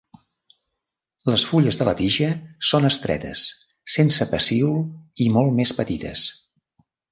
[1.31, 2.29] Les fulles de la tija
[2.71, 3.45] són estretes,
[3.99, 4.83] sense pecíol
[5.27, 6.27] i molt més petites.